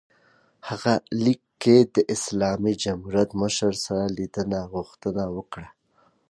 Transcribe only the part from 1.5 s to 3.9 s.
کې د اسلامي جمهوریت مشر